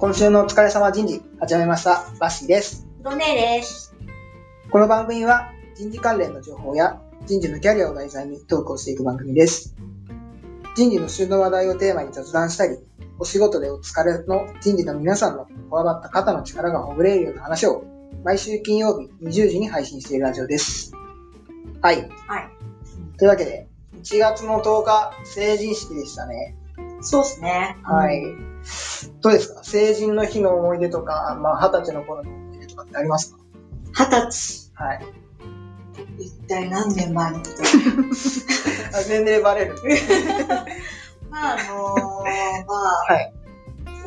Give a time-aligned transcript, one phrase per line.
[0.00, 2.88] 今週のお疲れ様人事始めましたバッシーです。
[3.02, 3.94] ドネです。
[4.70, 9.76] この番組は人事関連の情報や人事のキャリアを題材にトークをしていく番組です。
[10.74, 12.78] 人事の旬の話題をテーマに雑談したり、
[13.18, 17.84] お仕事でお疲れの人事の皆さんのこわばった肩の力がほぐれるような話を
[18.24, 20.94] 毎週金曜日20時に配信しているラジオです。
[21.82, 22.08] はい。
[22.26, 22.48] はい。
[23.18, 23.68] というわけで、
[24.02, 26.56] 1月の10日、成人式でしたね。
[27.00, 27.76] そうですね。
[27.82, 28.22] はい。
[29.22, 29.64] どうですか？
[29.64, 33.38] 成人の日の思い出とか、まあ、二十歳の頃の思い出とかってありますか？
[34.06, 34.70] 二十歳。
[34.74, 35.00] はい。
[36.18, 37.50] 一体何年前のこと？
[38.96, 39.76] あ年齢バレる。
[41.30, 43.32] まあ、あのー、まあ、はい。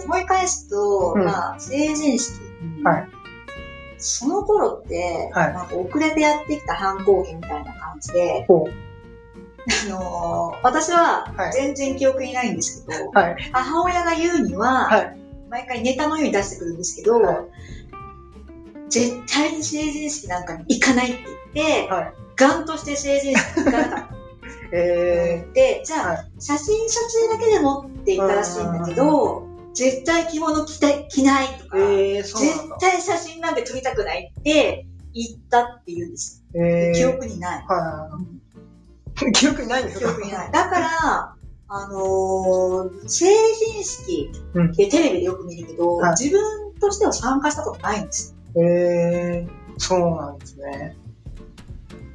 [0.05, 2.33] 思い返すと、うんまあ、成人式。
[2.83, 3.07] はい。
[3.97, 8.67] その頃って、はいなんか遅れてやってきた反抗期みたいな感じで、ほ
[9.85, 13.12] あのー、私ははい全然記憶にないんですけど、う。
[13.13, 13.49] はい。
[13.52, 15.17] 母親が言うには、はい。
[15.50, 17.36] 毎回ネタのように出してくるんですけど、はい
[18.89, 21.23] 絶対に成人式なんかに行かないって
[21.56, 22.14] 言って、はい。
[22.36, 24.14] ガンとして成人式に行かなかった。
[24.78, 32.23] えで、じゃあ、は写真撮影だけでもって言ったらしいんだけど、絶対着物着たい着ないとか、ー、えー。
[32.23, 36.44] 絶対写真なんて撮りたくないって言ったって言うんです。
[36.53, 37.66] えー、記憶にない。
[37.67, 38.42] はい。
[39.33, 40.08] 記憶にないんですか？
[40.08, 40.52] 記憶にない。
[40.52, 41.36] だから、
[41.69, 46.42] あのー成人式うんってテレビでよく見るけど、はい自分
[46.80, 48.36] としては参加したことないんです。
[48.56, 50.97] えー、そうなんですね。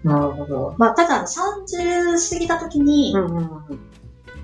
[0.04, 0.74] なるほど。
[0.78, 3.80] まあ、ただ30過ぎた時に、うんうんうん。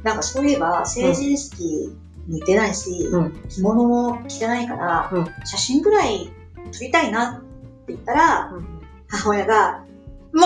[0.03, 1.93] なんかそういえば成人式
[2.27, 6.31] に行ってないし、うん着物も着てないから、うん写真ぐらい
[6.73, 8.67] 撮りたいなって言ったら、うん
[9.09, 9.85] 母親が、
[10.35, 10.41] も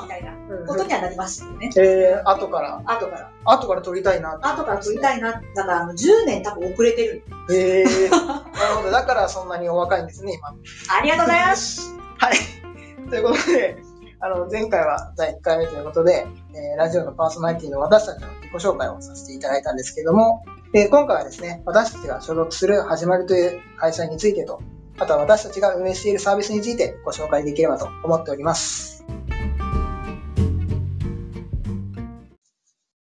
[0.00, 1.70] うみたいなことにはなりますよね。
[1.74, 3.30] えー、後から、後から。
[3.44, 5.32] 後から撮りたいなって後から撮りたいな。
[5.32, 7.22] だからあの10年多分遅れてる。
[7.50, 8.90] えー、なるほど。
[8.90, 10.48] だからそんなにお若いんですね、今。
[10.94, 11.94] ありがとうございます。
[12.20, 13.08] はい。
[13.08, 13.82] ということで、
[14.20, 20.44] あの、前回は第1回目ということで、えーラジオのパーソナリティの私たちの自己紹介をさせていただいたんですけども、
[20.74, 24.60] えー今回はですね、私たちが所属する始まりという会社についてと、
[24.98, 29.02] あとは私たちが運営しているサービスについてご紹介できればと思っております。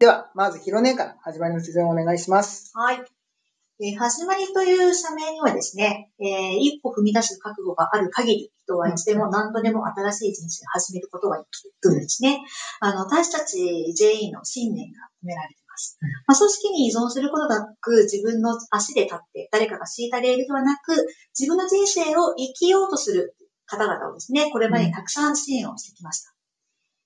[0.01, 2.71] では、まず、ヒロネから始まりの説明をお願いします。
[2.73, 3.05] はい。
[3.83, 12.41] えー始まりという社名にはですね、えー一歩踏み出す覚悟がある限り、人はいつでも何度でも新しい人生を始めることができるんですね。
[12.79, 15.99] あの、私たち全員の信念が込められています。
[16.25, 20.93] まあ、組織に依存することなく、自分の足で立って、誰かが敷いたレールではなく、
[21.39, 23.35] 自分の人生を生きようとする
[23.67, 26.33] 方々をですね、これまでにたくさん支援をしてきました。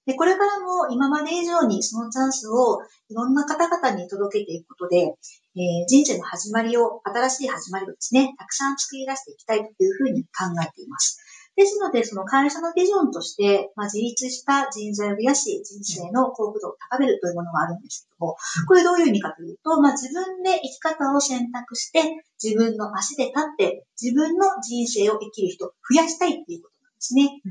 [0.05, 2.79] で、これからも今まで以上にそのチャンスを
[3.09, 10.29] いろんな方々に届けていくことで、えー人生の始まりを、新しい始まりをですね、たくさん作り出していきたいというふうに考
[10.61, 11.19] えています。
[11.55, 18.35] ですので、その会社のビジョンとして、まあ、自立した人材を増やし、人生の幸福度を高めるというものがあるんですけども、
[18.67, 26.74] これどういう意味かというと、まあ、自分で生き方を選択して、自分の足で立って、自分の人生を生きる人を増やしたいっていうこと
[27.05, 27.41] ですね。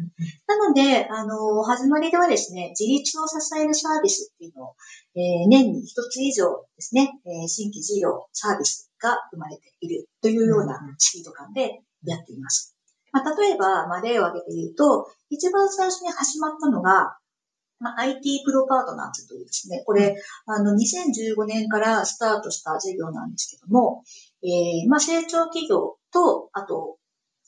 [0.46, 4.74] なので、あの、始まりではですね、自立を支えるサービスっていうのを、
[5.14, 12.74] えー年に一つ以上ですね、えー新規事業、サービスが生まれているというようなスピード感でやっています。
[13.12, 17.16] まあ、例えば、まあ、例を挙げて言うと、一番最初に始まったのが、
[17.78, 20.16] まあ、IT プロパートナーズというですね、これ、
[20.46, 24.02] あの、2015年からスタートした事業なんですけども、
[24.42, 26.96] えーまあ、成長企業と、あと、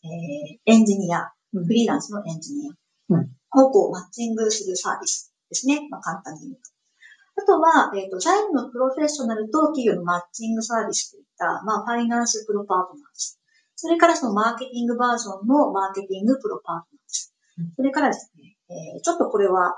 [0.05, 1.33] えーエンジニア、
[1.65, 5.87] フリーランスのエンジニアをこうマッチングするサービスですね。
[5.91, 6.77] まあ、簡単に言うと。
[7.39, 13.37] あとは、えっ、と、財務のプロフェッショナルと企業のマッチングサービスといった、まあ、ファイナンスプロパートナーズ。
[13.77, 17.73] それからそのマーケティングバージョンのマーケティングプロパートナーズ。
[17.77, 19.77] それからですね、えーちょっとこれは、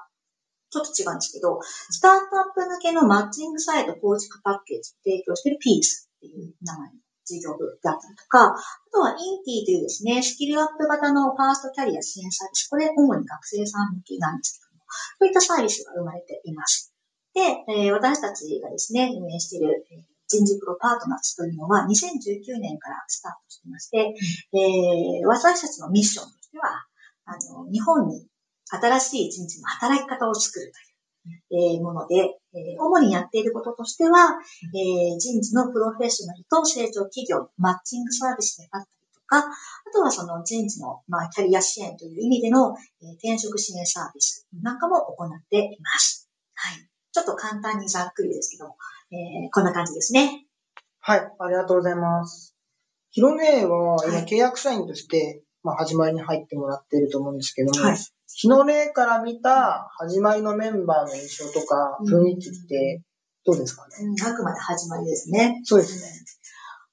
[0.70, 1.58] ちょっと違うんですけど、
[1.90, 6.94] スタートアップ向けのマッチングサイト構築パッケージを提供しているピースっていう名前の
[7.28, 8.56] 事業部だったりとか、あ
[8.92, 12.68] とはインティというですね、スキルアップ型のファーストキャリア支援サービス。
[12.68, 14.86] これ主に学生さん向けなんですけども、こ
[15.22, 16.92] ういったサービスが生まれています。
[17.34, 24.14] で、えー私たちがですね、運営しているえー人事プロパートナーズというのは2019年からスタートしてまして、
[24.52, 26.84] えー私たちのミッションとしては、
[27.24, 27.32] あ
[27.62, 28.26] の、日本に
[28.70, 30.72] 新しい人事の働き方を作る
[31.50, 34.38] という、えーもので、えー主にやっていることとしては、
[34.74, 39.42] えー人事のプロフェッショナルと成長企業のマッチングサービスであったりとか、あ
[39.92, 46.28] とはその人事の、まあ、キャリア支援という意味での、えー転職支援サービスなんかも行っています。
[46.54, 46.88] はい。
[47.12, 48.76] ちょっと簡単にざっくりですけども、
[49.12, 50.46] えーこんな感じですね。
[51.00, 52.54] はい、ありがとうございます。
[53.10, 57.96] ヒロネは今契約社員として、まあ、始まりに入ってもらっていると思うんですけども、はい
[58.28, 62.26] 日の例から見た始まりのメンバーの印象とかうん。
[62.26, 63.02] 雰囲気って
[63.44, 65.60] どうですかね、うんあくまで始まりですね。
[65.64, 66.24] そうですね。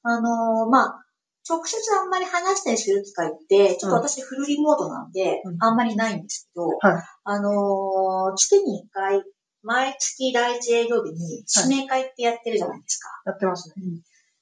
[0.04, 1.06] あのーまあ、
[1.50, 5.58] 直接あんまり話したりする機会って、ちょっと私フルリモートなんで、うん。
[5.60, 7.04] あんまりないんですけど、はい。
[7.26, 9.24] あのー月に1回、
[9.64, 13.10] 毎月第一営業日に指名会ってやってるじゃないですか。
[13.26, 13.76] やってますね。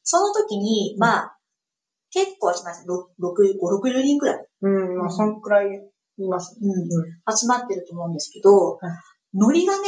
[0.03, 1.37] その時に、まあ、
[2.11, 6.57] 結構集まって、6、5、60人くらい、うん、まあ、そんくらいいます。
[6.61, 6.69] ね。
[6.69, 7.35] うん。
[7.35, 8.91] 集まってると思うんですけど、はい。
[9.33, 9.83] ノリがね、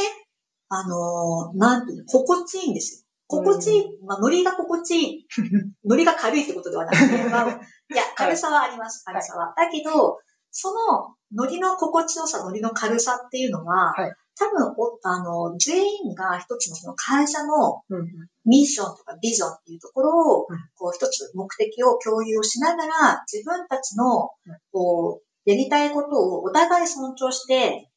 [0.68, 3.06] あのーなんていうの、心地いいんですよ。
[3.28, 5.26] 心地いい、まあ、ノリが心地いい。
[5.84, 7.52] ノリが軽いってことではなくて、 まあ、い
[7.94, 9.54] や、軽さはあります、軽さは。
[9.56, 10.18] だけど、
[10.50, 14.12] その、ノリの心地よさ、ノリの軽さっていうのは、はい。
[14.38, 18.08] 多分お、あの、全員が一つのその会社のうんうん。
[18.44, 27.88] ミッションとかビジョンっていうところをうん、こう一つ目的を共有をしながら、自分たちのうん、こう、やりたいことをお互い尊重して、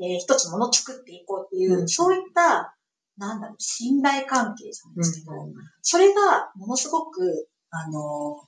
[0.00, 2.76] えー一つものを作っていこうっていう、うんそういった、
[3.16, 5.52] なんだろう、信頼関係じゃないですけど、うん
[5.82, 8.42] それがものすごく、あの、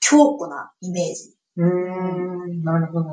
[0.00, 3.08] 強固なイメージうん、んなるほど。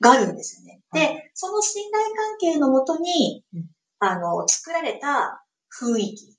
[0.00, 0.82] があるんですよね。
[0.90, 3.64] はで、その信頼関係のもとにうん、
[3.98, 5.42] あの、作られた
[5.80, 6.36] 雰囲気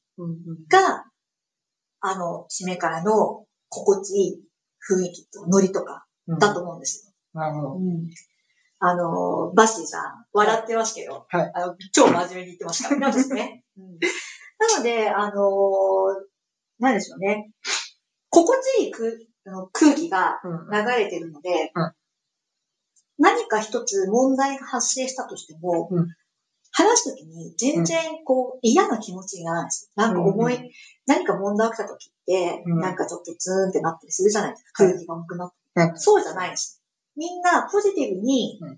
[0.70, 1.06] が、
[2.00, 4.44] あの、締めからの心地いい
[4.90, 7.07] 雰囲気とノリとかうんだと思うんですよ。
[7.38, 7.80] なるほど。
[8.80, 12.96] あの、バッシーさん、笑ってますけど、はいあの超真面目に言ってました。
[12.98, 13.64] なんですね。
[13.78, 14.00] うん
[14.60, 15.46] なので、あの
[16.80, 17.52] なんでしょうね。
[18.30, 19.12] 心地いい空
[19.46, 21.92] あの空気がうん流れてるので、うん
[23.20, 26.08] 何か一つ問題が発生したとしても、うん
[26.72, 29.92] 話すときに全然こう、嫌な気持ちにならないです。
[29.96, 30.72] なんか重い、うん
[31.08, 34.84] 何か問題が起きたときって、うんなんかちょっとツーンってなったりするじゃないですか。
[34.84, 35.56] はい空気が重くなって。
[35.82, 36.77] うんそうじゃないです。
[37.18, 38.78] みんなポジティブに、うん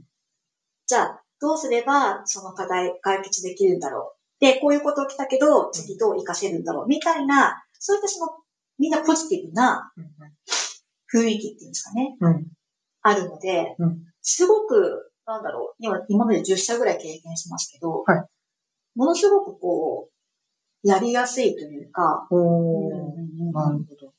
[0.88, 4.44] じゃあ、どうすればその課題解決できるんだろう。
[4.44, 6.88] で、こういうこと起きたけど、次どう活かせるんだろう。
[6.88, 8.31] みたいな、そういったその、
[8.80, 9.91] みんなポジティブな
[11.13, 12.18] 雰囲気っていうんですかね。
[12.19, 12.47] うん
[13.01, 18.25] あるので、うんすごく、なんだろう、今、今まで10社ぐらい経験してますけど、はい
[18.95, 24.12] ものすごくこう、やりやすいというか、おー、うんなるほど。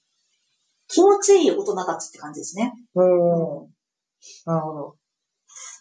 [0.87, 2.73] 気持ちいい大人たちって感じですね。
[2.95, 3.67] おー、
[4.47, 4.97] なるほど。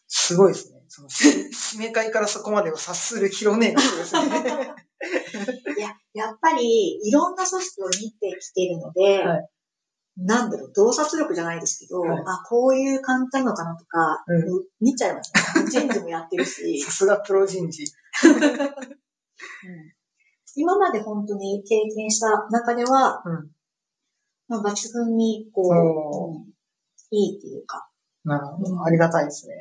[0.08, 0.82] すごいですね。
[0.88, 4.76] その、締め会からそこまでを察する広ねがすごいですね。
[5.78, 9.50] いや、やっぱり、いろんな組織を見てきているので、はい
[10.22, 15.66] なんだろう、洞察力じゃないですけど、はいあ、こういう簡単なのかなとか、うん見ちゃいますね。
[15.70, 17.86] 人事もやってるし、 さすがプロ人事。
[18.26, 18.40] うん
[20.56, 23.52] 今まで本当に経験した中では、うん
[24.48, 26.54] まあ、抜群に、こおう、うん
[27.12, 27.89] いいっていうか、
[28.24, 28.72] なるほど。
[28.74, 29.56] うんありがたいですね。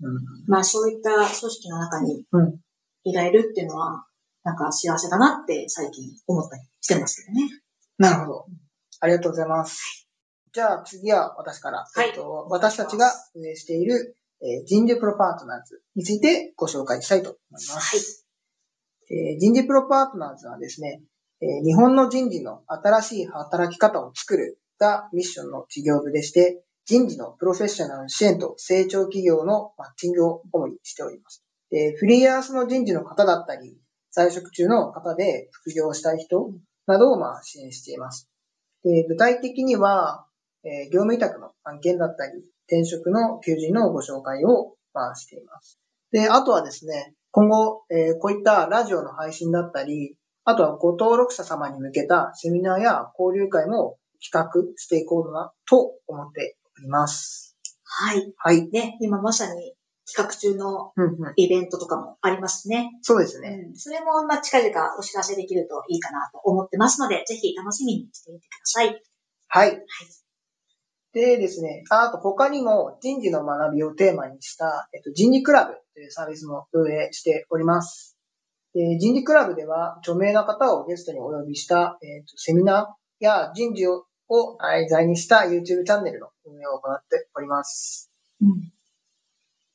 [0.00, 0.22] うんうん。
[0.46, 2.60] まあそういった組織の中にうん
[3.04, 4.04] いられるっていうのは、
[4.44, 7.48] なんか幸せだなって最近思ったりしてますけどね。
[7.98, 8.46] なるほど。
[9.00, 10.08] ありがとうございます。
[10.52, 17.72] じゃあ次は私から、はいえっと、私たちが運営している、えー人事プロパートナーズについてご紹介したいと思います。
[19.10, 19.32] はい。
[19.32, 21.02] えー人事プロパートナーズはですね、
[21.40, 31.44] えー日本の人事の新しい働き方を作るがミッションの事業部でして、人事のプロフェッショナル支援と成長企業のマッチングを主にしております。
[31.70, 33.76] でフリーランスの人事の方だったり、
[34.10, 36.50] 在職中の方で副業したい人
[36.86, 38.28] などをまあ支援しています。
[38.84, 40.26] で具体的には、
[40.64, 45.78] え業務委託の案件だったり、転職の求人のご紹介をまあしています。
[46.10, 57.56] で、あとはですね、今後、えこういったラジオの配信だったり、あとはご登録者様に向けたセミナーや交流会も企画していこうなと思っております。
[57.84, 58.32] はい。
[58.36, 58.68] はい。
[58.70, 59.74] ね、今まさに
[60.10, 62.90] 企画中のうんうん、イベントとかもありますね。
[63.02, 63.66] そうですね。
[63.68, 69.02] うん、それも、まあ、近々お知らせできるといいかなと思ってますので、ぜひ楽しみにしていてください。
[69.48, 69.84] はい。
[71.12, 78.16] でですね、ああと他にも人事の学びをテーマにした、えっと、人事クラブというサービスも運営しております。
[78.74, 88.10] で人事クラブでは著名な方をゲストにお呼びした、えっと、セミナーや人事をを題材にした YouTube チャンネルの運営を行っております。
[88.40, 88.72] うん。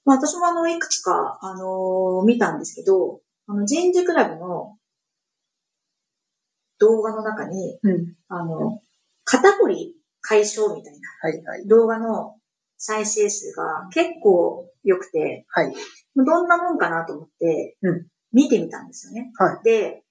[0.06, 4.77] まあ、私もあの、いくつか、あのー見たんですけど、あの、人事クラブの
[6.80, 8.16] 動画の中に、うん。
[8.30, 8.82] あの、
[9.24, 11.68] 肩こり解消みたいなはいはい。
[11.68, 12.36] 動画の
[12.77, 15.74] 再生数が結構良くて、はい。
[16.16, 19.32] どんなもんかなと思ってうん、見てみたんですよね。
[19.38, 19.63] はい。
[19.63, 20.04] で、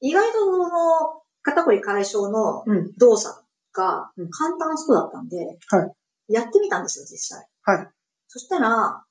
[0.00, 2.92] 意外とその肩こり解消のうん。
[2.98, 5.92] 動作がうん簡単そうだったんで、は
[6.28, 7.46] やってみたんですよ、実際。
[7.62, 7.88] はい。
[8.26, 9.04] そしたら、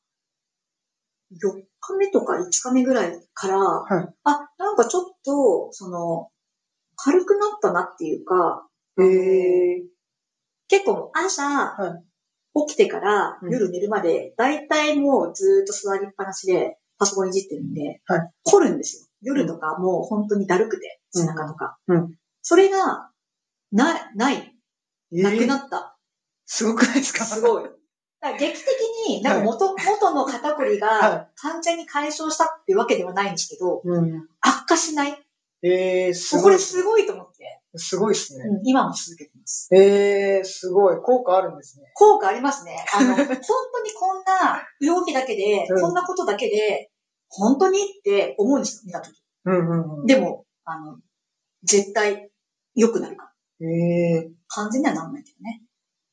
[1.42, 6.30] 4日目とか5日目ぐらいから、はいあ、なんかちょっと、その、
[6.98, 8.68] 軽くなったなっていうか、
[9.00, 9.04] へ
[9.77, 9.84] え。
[10.68, 12.01] 結構朝、は
[12.68, 19.06] 起きてからうん夜寝るまで、だいたいもうずーっと座りっぱなしでパソコンいじってるんで、はい凝るんですよ。
[19.22, 21.77] 夜とかもう本当にだるくて、背中とか。
[21.88, 22.15] うんうん
[22.47, 23.09] それが、
[23.71, 24.55] な、ない、
[25.11, 25.97] えなくなっった。
[26.45, 27.25] すごくないですか？
[27.25, 27.63] すごい。
[27.63, 27.75] だか
[28.33, 28.67] ら劇的
[29.09, 34.27] に、なんか元、元の肩こりはが完全に解消したってわけではないんですけど、うん。
[34.41, 35.25] 悪化しない。
[35.63, 36.53] えー、すこごい。
[36.53, 38.45] れすごいと思って、すごいですね。
[38.47, 39.67] うん今も続けてます。
[39.75, 40.97] えー、すごい。
[41.01, 41.91] 効果あるんですね。
[41.95, 42.77] 効果ありますね。
[42.93, 43.25] あの、 本当
[43.81, 46.91] にこんな動きだけで、うんこんなことだけで、
[47.27, 49.15] 本当にって思うんですよ、見たとき。
[49.45, 50.05] うんうんうん。
[50.05, 50.99] でも、あの、
[51.63, 52.29] 絶対
[52.75, 53.67] 良くなるから。
[53.67, 55.63] え完全にはなんないけどね。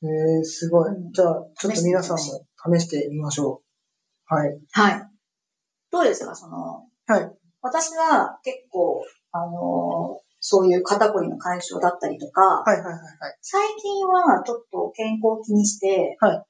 [0.03, 0.91] ー、えー、すごい。
[0.91, 3.63] うんじゃあ、ちょっと皆さんも試してみましょ
[4.31, 4.35] う。
[4.35, 4.59] はい。
[4.73, 5.09] はい。
[5.91, 7.31] どうですか、その、はい。
[7.61, 13.39] 私は結構、あの、そういう肩こりの解消だったりとか、はいはいはいはい。
[13.43, 16.45] 最近はちょっと健康を気にして、は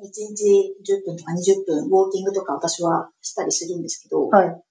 [0.00, 4.62] 1日10分とか20分ウォーキングとか私はしたりするんですけど、はい。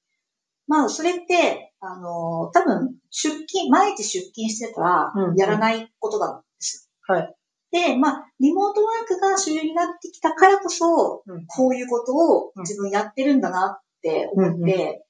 [0.69, 7.15] まあそれって、あの、多分出勤、毎日出勤してたらうんやらないことなんですよ。
[7.15, 7.35] はい。
[7.71, 15.05] で、まあ、リモートワークが主流になってきたからこそ、うんこういうことを自分やってるんだなって思って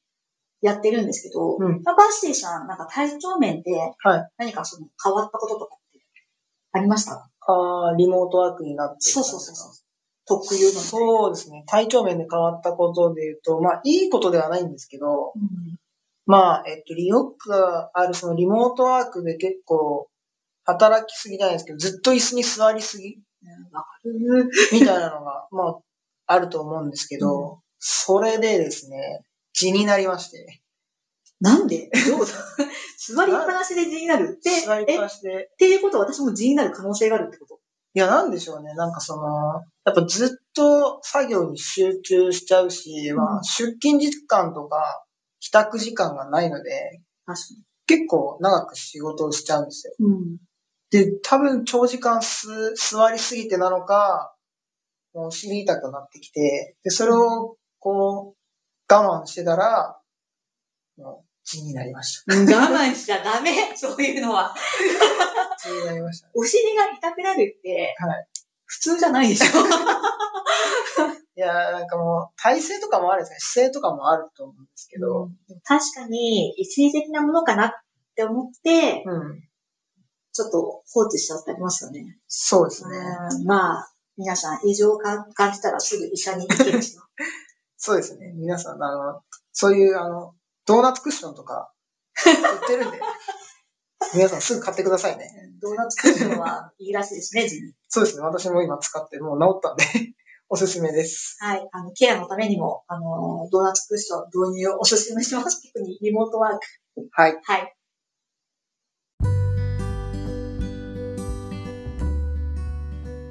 [0.62, 4.30] やってるんですけど、バッシーさん、なんか体調面ではい。
[4.38, 6.00] 何かその変わったこととかって
[6.74, 7.30] ありました？
[7.48, 8.98] あー、リモートワークになって。
[9.02, 9.72] そうそうそうそう。
[10.30, 10.80] 特有の。
[10.80, 11.64] そうですね。
[11.68, 15.78] 体調面で変わったことで言うと、まあ、いいことではないんですけど、うん。
[16.26, 17.54] まあ、えっと、よく
[17.94, 20.08] あるそのリモートワークで結構、
[20.66, 23.18] 働きすぎじゃないですけど、ずっと椅子に座りすぎ。
[24.72, 25.80] みたいなのが、 まあ、
[26.28, 30.62] あると思うんですけど、それでですね、地になりまして、
[31.42, 31.90] なんで？
[31.94, 32.04] どう？
[32.04, 32.32] いうこと
[33.00, 37.59] 座りっぱなしで字になるって、座りっぱなしで、ていうことは私も字になる可能性があるってこと？
[37.96, 38.74] いや、なんでしょうね。
[38.76, 45.06] なんかその、やっぱずっと作業に集中しちゃうし、まうんあ、出勤時間とか、
[45.40, 47.02] 帰宅時間がないので、
[47.88, 49.94] 結構長く仕事をしちゃうんですよ。
[50.00, 50.06] に。
[50.06, 50.38] うん。
[50.92, 54.36] で、多分長時間す座りすぎてなのか、
[55.14, 60.00] もう死に痛くなってきて、で、それをこう、我慢してたら、
[60.98, 62.36] もう血になりました。
[62.36, 64.56] 我慢しちゃダメ そういうのは。
[65.58, 66.30] 血になりました。
[66.36, 68.28] お尻が痛くなるって、はい。
[68.66, 69.46] 普通じゃないでしょ。
[71.36, 73.38] いやーなんかもう、体勢とかもあるんですね。
[73.40, 75.32] 姿勢とかもあると思うんですけど、
[75.64, 77.72] 確かに、一時的なものかなっ
[78.16, 79.42] て思って、うん。
[80.34, 82.20] ちょっと放置しちゃってありますよね。
[82.28, 82.98] そうですね。
[83.32, 86.98] うんまあ、皆さん異常を感じたらすぐ医者に行けるし。
[87.78, 88.34] そうですね。
[88.36, 89.22] 皆さん、あの、
[89.54, 90.36] そういう、あの、
[90.70, 91.72] ドーナツクッションとか、
[92.28, 92.30] 売
[92.64, 93.00] ってるんで、
[94.14, 95.28] 皆さんすぐ買ってくださいね。
[95.60, 97.74] ドーナツクッションはいいらしいですね、字に。
[97.88, 98.22] そうですね。
[98.22, 99.84] 私も今使って、もう治ったんで、
[100.48, 101.38] おすすめです。
[101.40, 101.68] はい。
[101.72, 105.60] あの、ケアのためにも、あの、ドーナツクッション導入をお勧めします。
[105.74, 106.60] 特にリモートワーク。
[107.14, 107.40] はい。
[107.44, 107.76] はい。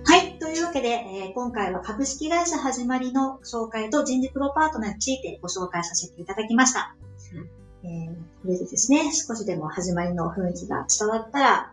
[0.05, 0.39] はい。
[0.41, 6.97] というわけで、えー今回は株式会社始まりの紹介と人事プロパートナーについてご紹介させていただきました。
[7.85, 11.73] えーこれでですね、少しでも始まりの雰囲気が伝わったら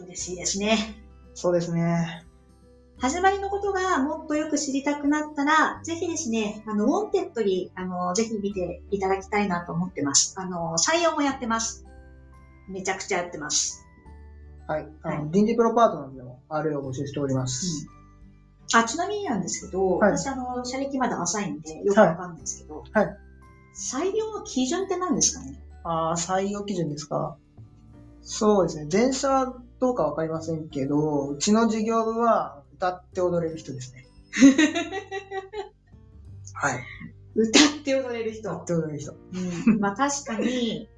[0.00, 1.00] 嬉しいですね。
[1.34, 2.24] そうですね。
[2.98, 10.34] Hajimariのことがもっとよく知りたくなったら、ぜひですね、あの、ウォンテッドリーに、あの、ぜひ見ていただきたいなと思ってます。
[10.36, 11.84] あの、採用もやってます。
[12.68, 13.84] めちゃくちゃやってます。
[14.68, 14.88] はい。
[15.02, 17.88] あの、は人事プロパートナーでも RA を募集しております。
[18.74, 23.16] あ、ちなみになんですけど、はい私、あの、社歴まだ浅いんで、よくわかんないんですけど、はい
[23.74, 25.58] 採用の基準って何ですかね？
[25.84, 27.36] ああ、採用基準ですか？
[28.22, 28.88] そうですね。
[28.90, 34.06] 前者どうかわかりませんけど、うちの事業部は歌って踊れる人ですね。
[36.54, 36.80] はい。
[37.34, 38.50] 歌って踊れる人。
[38.52, 39.12] 歌って踊れる人。
[39.12, 39.16] う
[39.76, 40.88] んまあ確かに、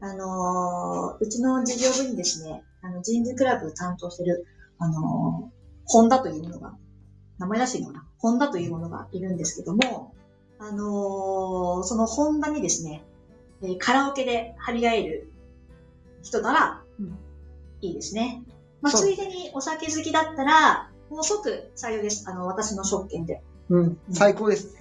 [0.00, 4.46] あのーうちの事業部にですね、あの人事クラブ担当してる、
[4.78, 5.54] あのー
[5.86, 6.74] ホンダというものが、
[7.38, 8.06] 名前らしいのかな？
[8.18, 10.12] ホンダというものがいるんですけども、
[10.58, 13.04] あのーそのホンダにですね、
[13.62, 15.32] えーカラオケで張り合える
[16.22, 17.18] 人なら、うん
[17.80, 18.42] いいですね。
[18.80, 22.24] まあ、ついでにお酒好きだったら、もう即採用です。
[22.28, 23.42] あの、私の職権で。
[23.68, 23.98] うん。
[24.10, 24.74] 最高です。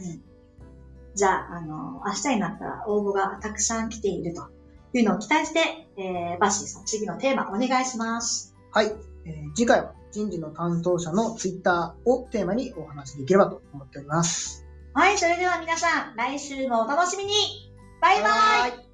[1.15, 4.49] じゃあ、あの、明日になったら応募がたくさん来ていると
[4.93, 5.59] いうのを期待して、
[5.97, 8.55] えー、バッシーさん、次のテーマお願いします。
[8.71, 8.93] はい。
[9.25, 14.62] えー次回は人事の担当者のツイッターをテーマにお話しできればと思っております。
[14.93, 17.33] はい、それでは皆さん、来週もお楽しみに。
[17.99, 18.92] バイバイ。